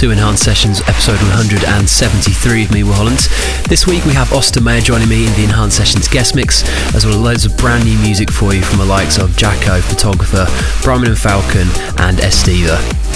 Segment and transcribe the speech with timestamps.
[0.00, 3.28] To Enhanced Sessions episode 173 of me, Holland.
[3.68, 6.64] This week we have Austin Mayer joining me in the Enhanced Sessions guest mix,
[6.94, 9.82] as well as loads of brand new music for you from the likes of Jacko,
[9.82, 10.46] Photographer,
[10.82, 11.68] Brahmin and Falcon,
[11.98, 13.09] and Estiva.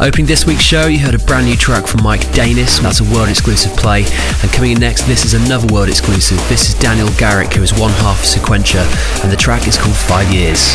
[0.00, 3.04] Opening this week's show, you heard a brand new track from Mike Danis, that's a
[3.12, 4.04] world exclusive play.
[4.40, 6.38] And coming in next, this is another world exclusive.
[6.48, 8.80] This is Daniel Garrick, who is one half Sequentia,
[9.22, 10.74] and the track is called Five Years.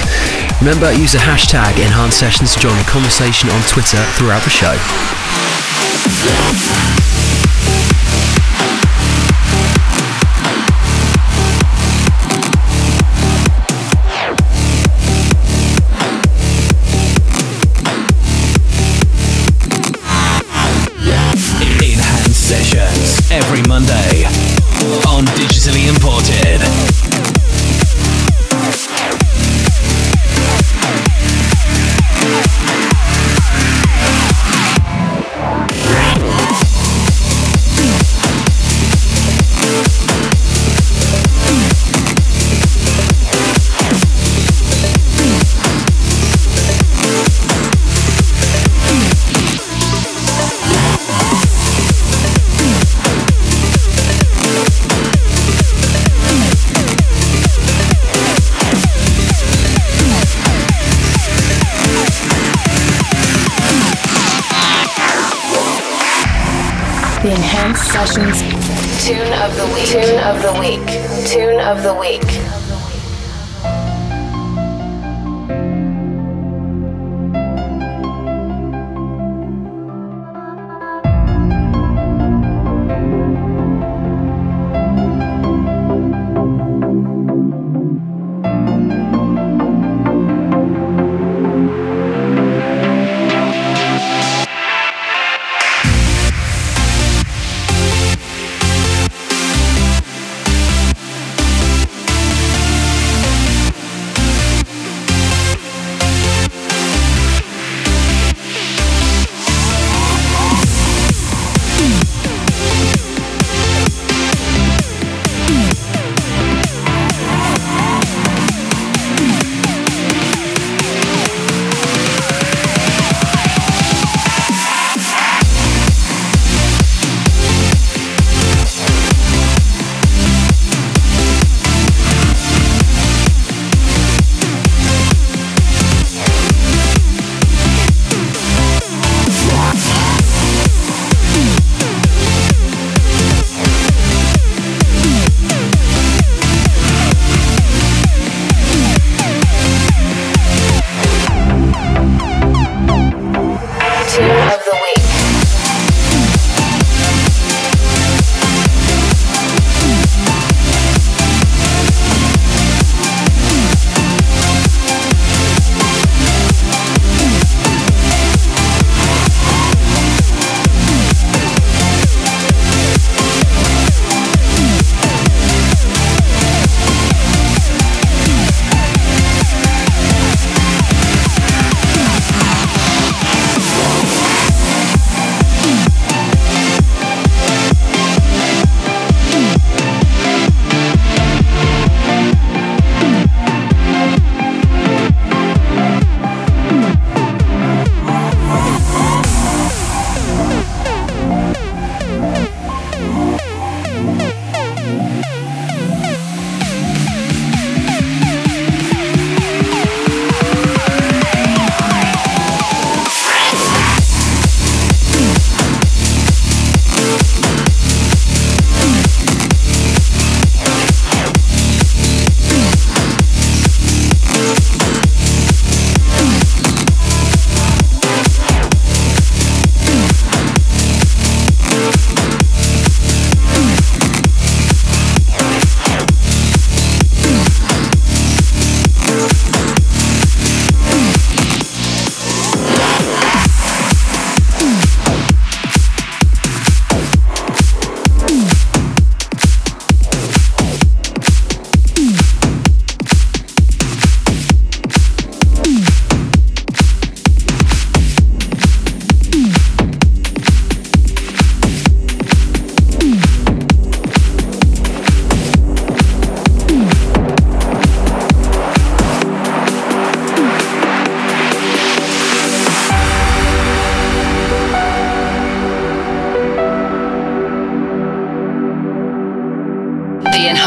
[0.61, 4.77] Remember, use the hashtag Enhanced Sessions to join the conversation on Twitter throughout the show.
[69.45, 69.85] Of the week.
[69.85, 71.27] Tune of the week.
[71.27, 72.44] Tune of the week.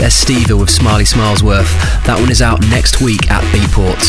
[0.00, 1.72] Is Estiva with Smiley Smilesworth.
[2.04, 4.00] That one is out next week at Beatport.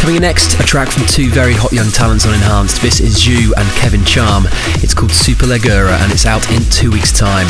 [0.00, 2.82] Coming in next, a track from two very hot young talents on Enhanced.
[2.82, 4.44] This is you and Kevin Charm.
[4.84, 7.48] It's called Super Legura and it's out in two weeks' time.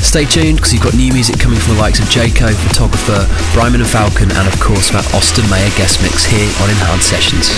[0.00, 3.80] Stay tuned because you've got new music coming from the likes of Jaco, Photographer, Bryman
[3.82, 7.08] and Falcon, and of course that Austin Mayer guest mix here on Enhanced.
[7.08, 7.48] Sessions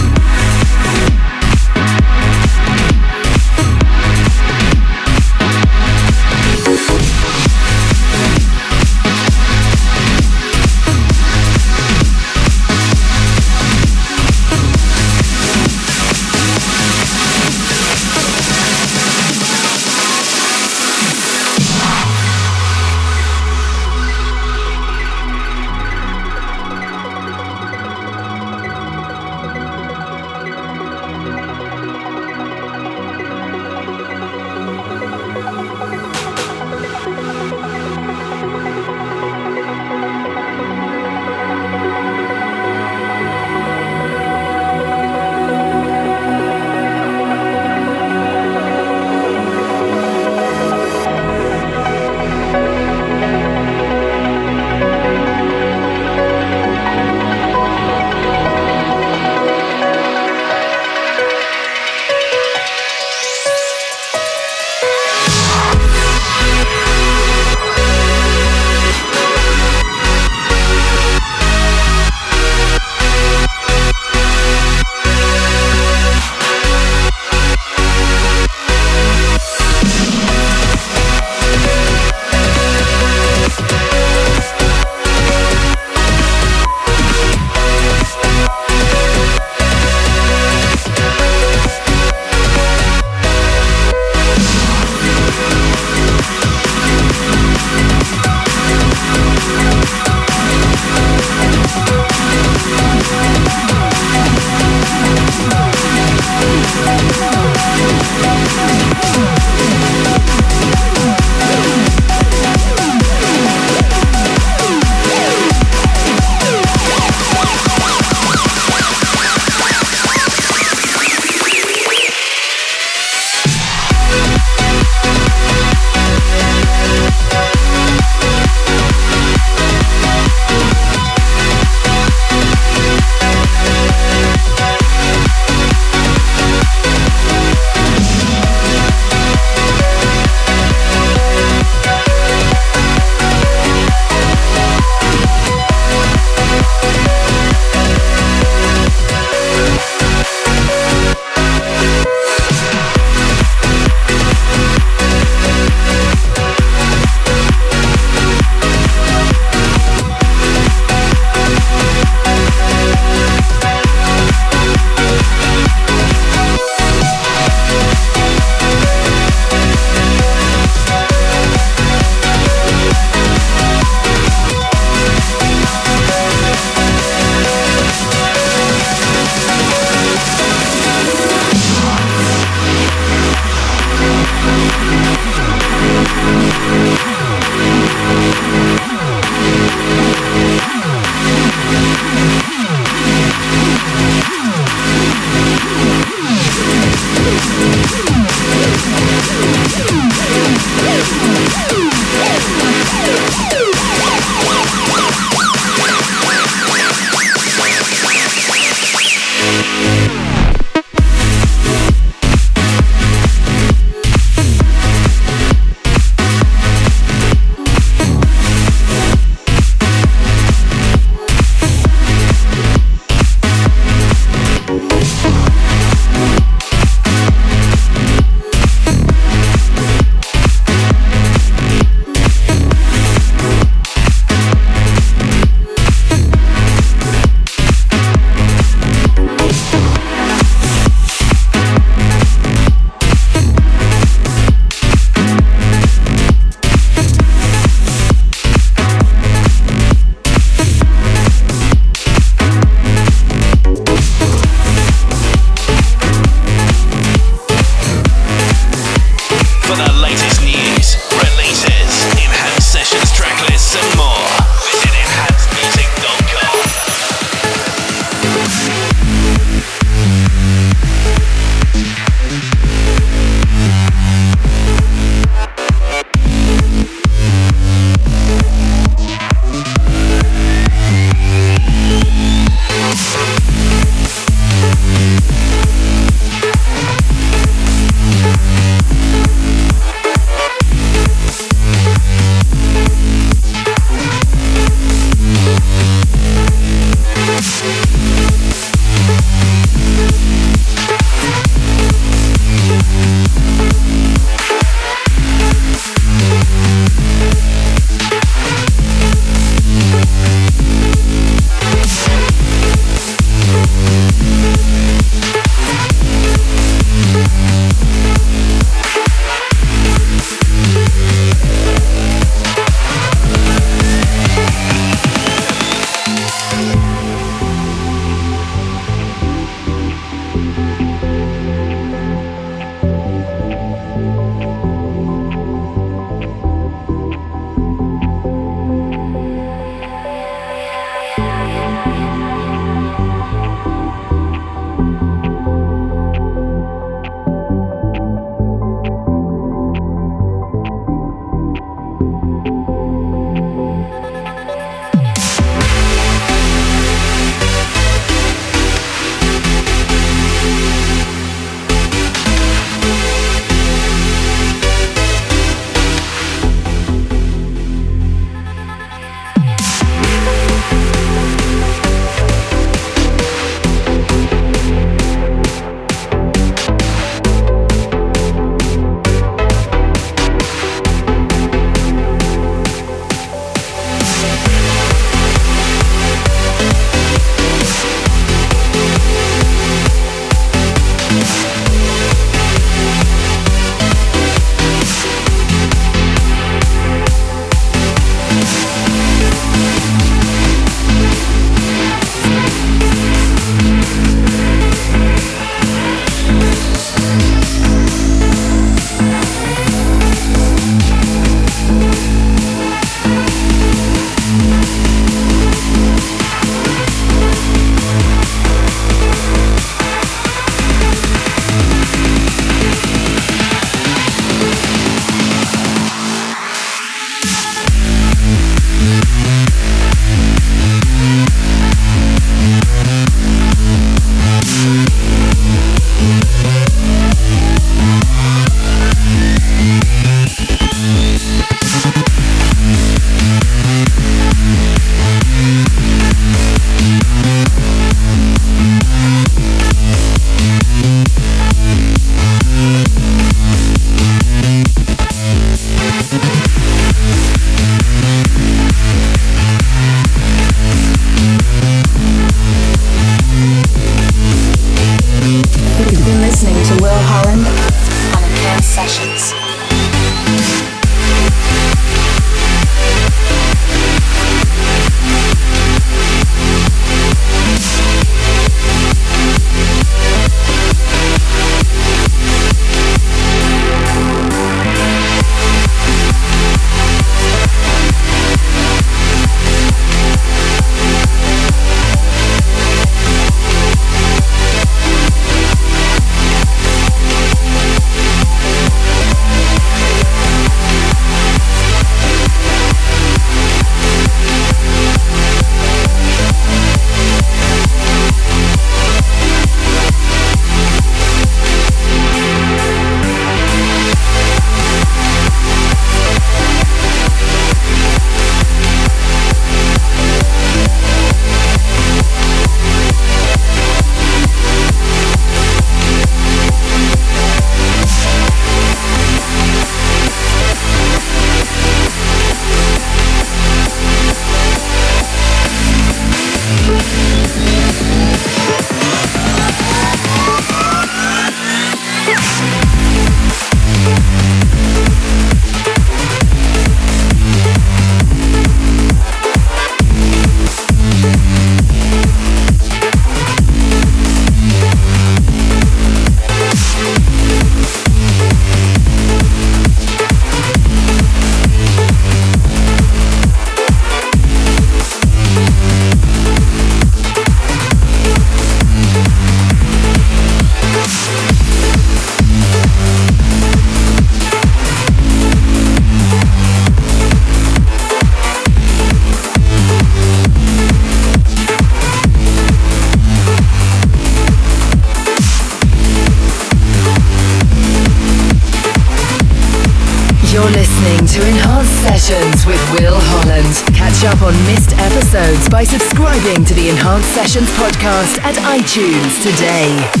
[598.71, 600.00] at iTunes today.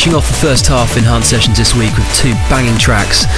[0.00, 3.28] Finishing off the first half Enhanced Sessions this week with two banging tracks.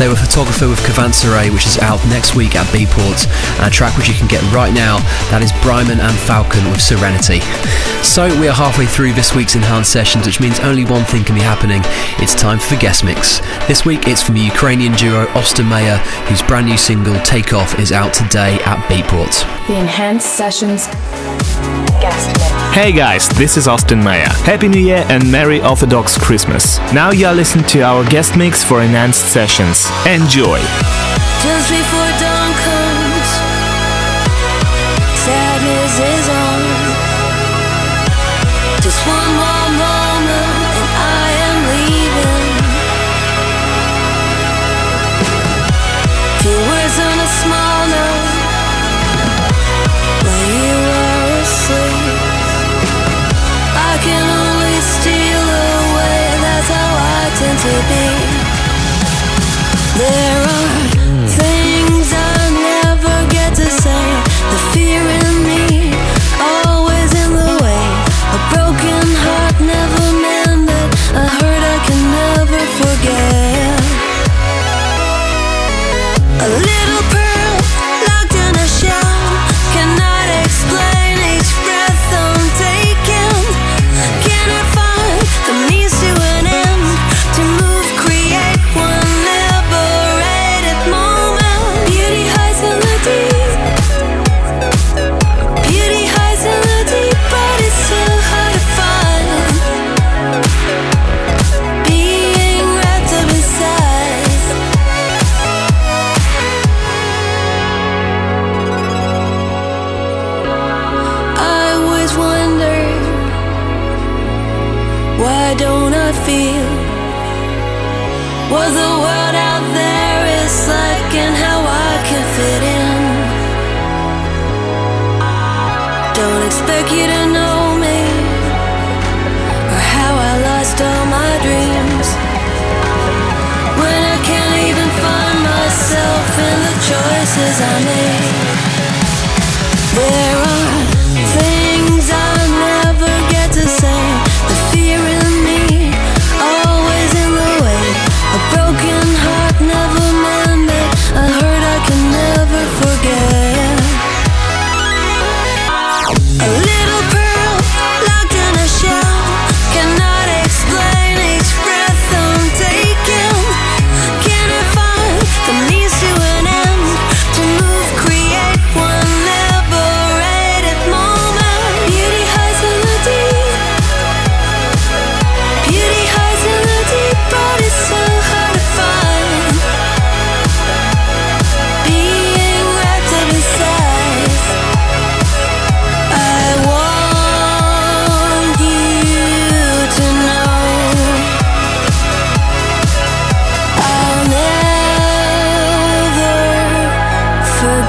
[0.00, 3.22] They were Photographer with Cavanserai, which is out next week at Beatport,
[3.58, 4.98] and a track which you can get right now,
[5.30, 7.38] that is Bryman and Falcon with Serenity.
[8.02, 11.36] So we are halfway through this week's Enhanced Sessions, which means only one thing can
[11.36, 11.82] be happening.
[12.18, 13.38] It's time for the guest mix.
[13.70, 17.54] This week it's from the Ukrainian duo Ost & Meyer, whose brand new single Take
[17.54, 19.38] Off is out today at Beatport.
[19.70, 20.90] The Enhanced Sessions.
[22.02, 24.26] Hey guys, this is Ost & Meyer.
[24.42, 26.78] Happy New Year and Merry Orthodox Christmas.
[26.92, 29.88] Now you are listening to our guest mix for enhanced sessions.
[30.04, 30.58] Enjoy!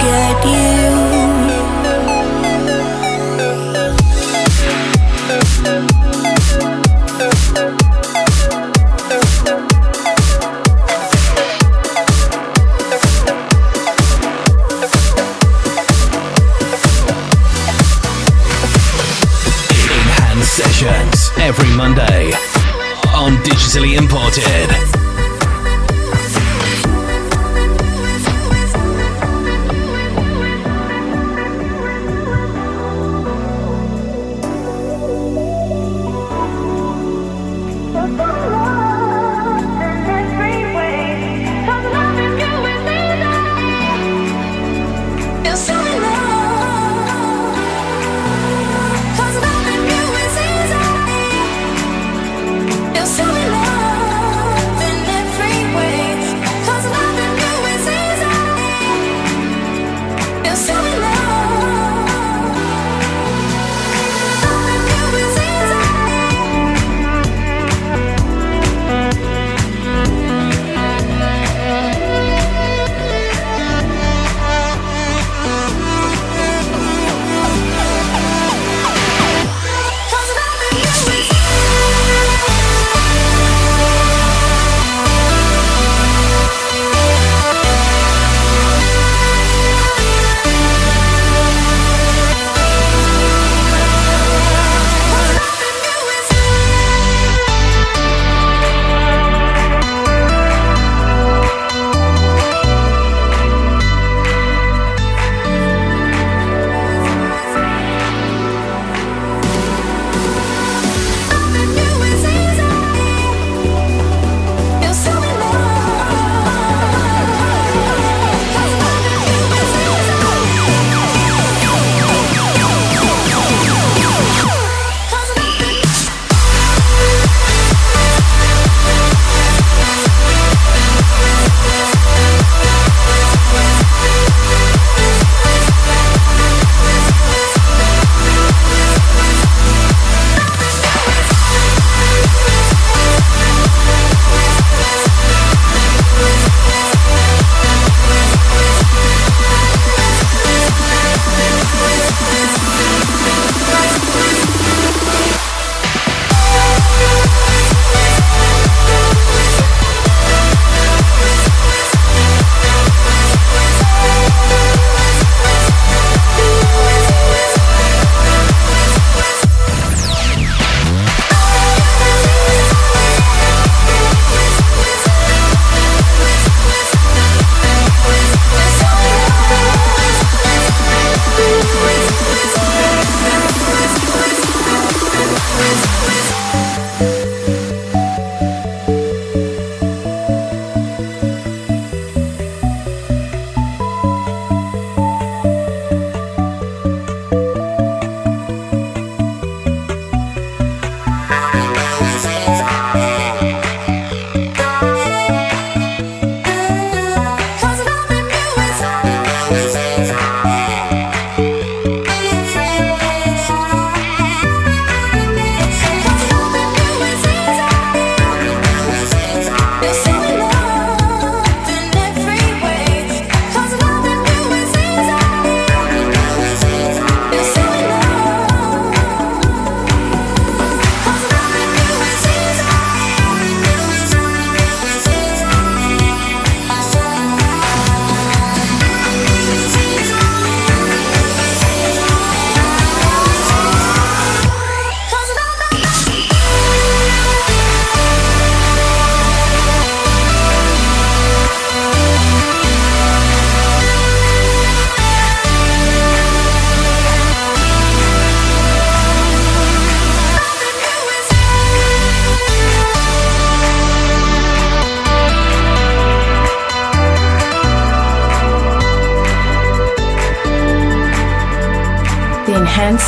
[0.05, 0.82] At you.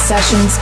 [0.06, 0.60] Sessions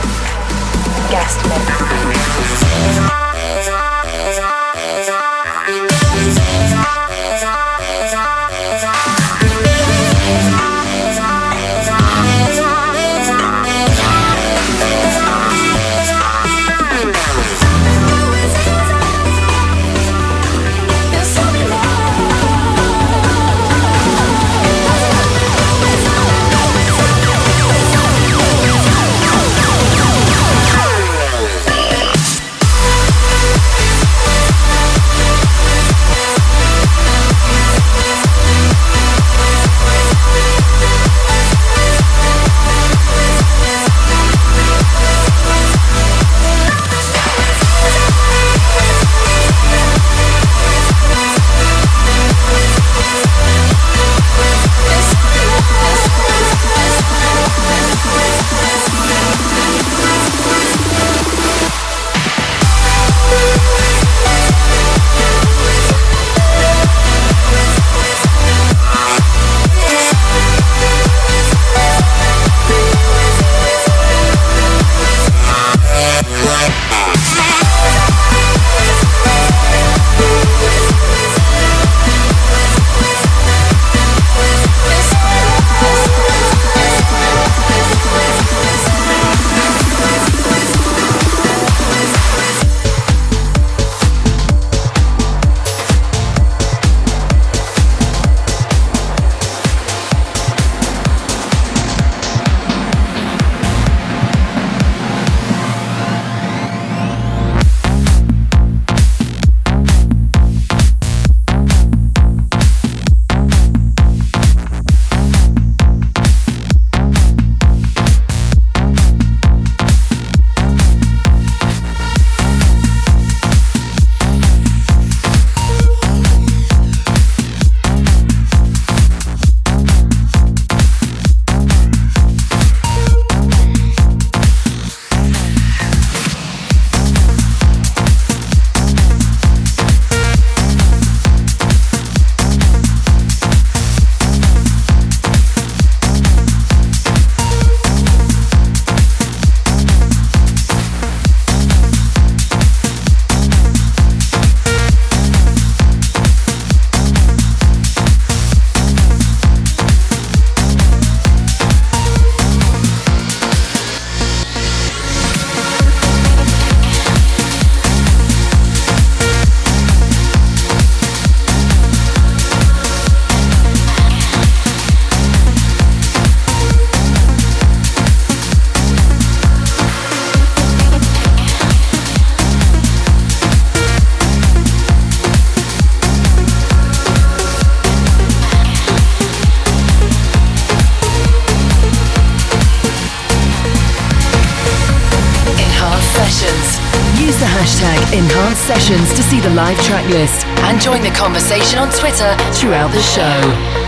[199.54, 203.83] live track list and join the conversation on Twitter throughout the show.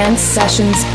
[0.00, 0.89] Enhanced Sessions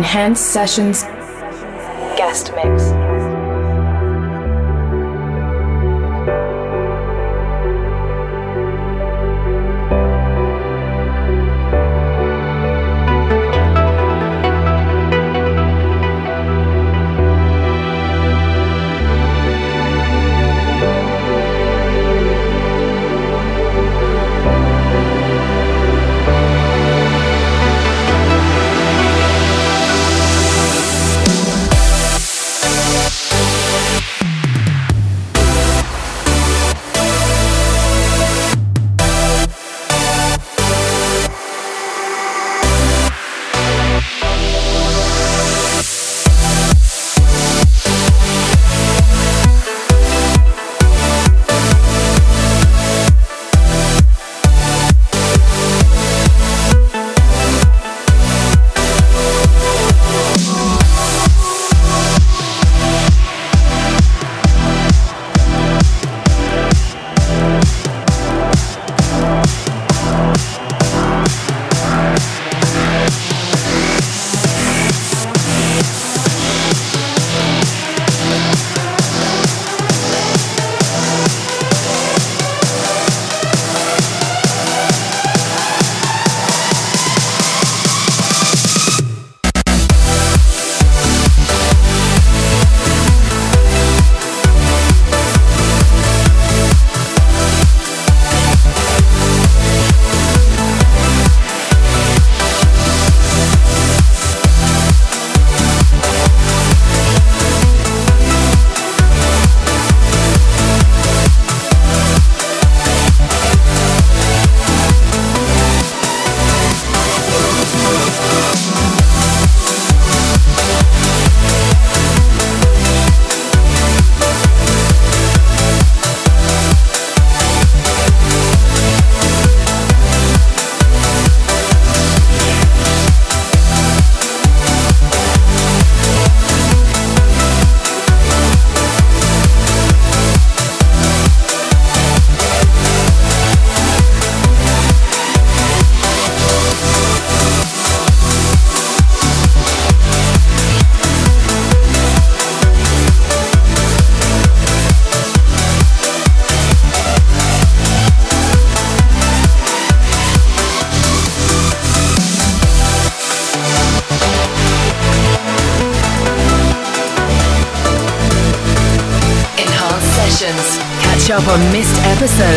[0.00, 1.02] Enhanced Sessions
[2.16, 3.19] Guest Mix.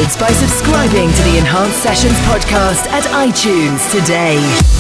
[0.03, 4.72] By subscribing to the Enhanced Sessions podcast at iTunes today.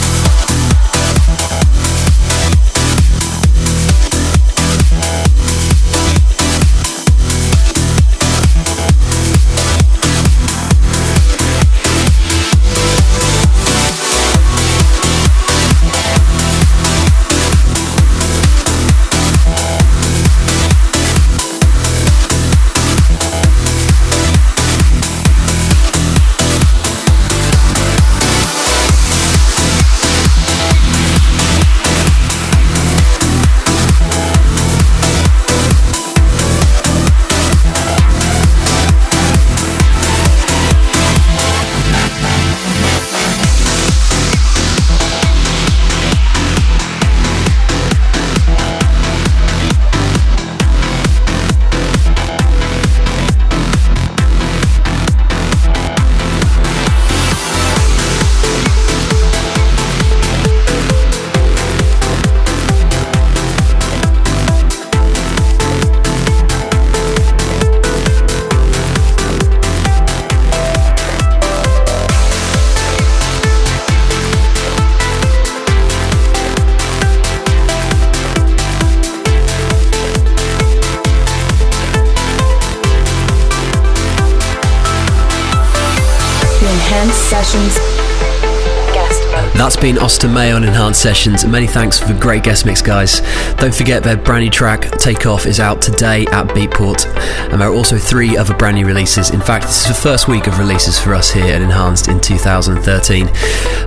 [90.03, 91.45] Ost & Meyer on Enhanced Sessions.
[91.45, 93.21] Many thanks for the great guest mix, guys.
[93.55, 97.05] Don't forget their brand new track, Take Off, is out today at Beatport.
[97.49, 99.29] And there are also three other brand new releases.
[99.29, 102.19] In fact, this is the first week of releases for us here at Enhanced in
[102.19, 103.29] 2013.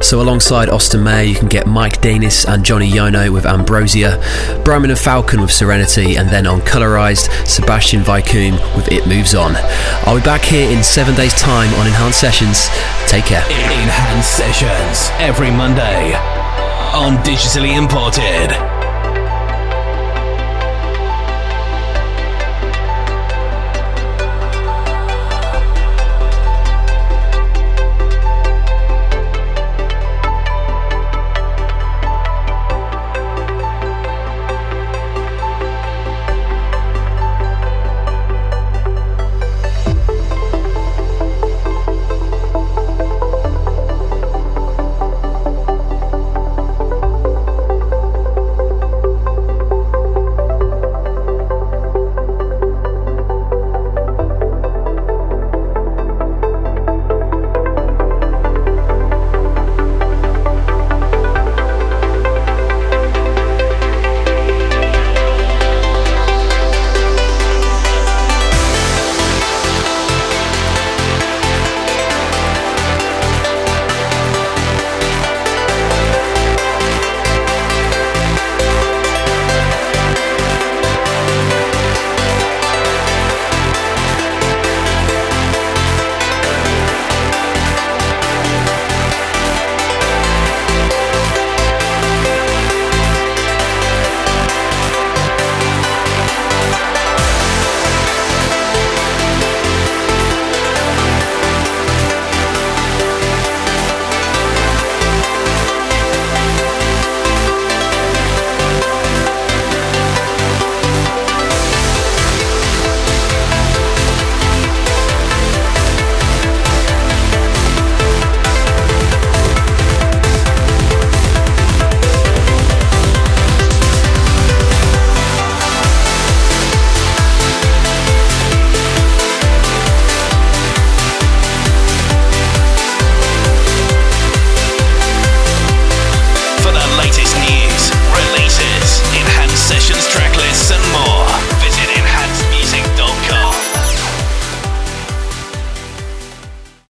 [0.01, 4.19] So, alongside Ost & Meyer, you can get Mike Danis and Johnny Yono with Ambrosia,
[4.65, 9.53] Broman and Falcon with Serenity, and then on Colorized, Sebastian Weikum with It Moves On.
[10.07, 12.69] I'll be back here in seven days' time on Enhanced Sessions.
[13.07, 13.43] Take care.
[13.45, 16.15] Enhanced Sessions every Monday
[16.95, 18.76] on Digitally Imported.